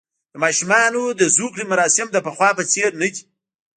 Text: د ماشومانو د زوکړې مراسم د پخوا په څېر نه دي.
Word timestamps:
د 0.33 0.35
ماشومانو 0.43 1.01
د 1.19 1.21
زوکړې 1.37 1.65
مراسم 1.71 2.07
د 2.11 2.17
پخوا 2.25 2.49
په 2.57 2.63
څېر 2.71 2.89
نه 3.01 3.07
دي. 3.13 3.21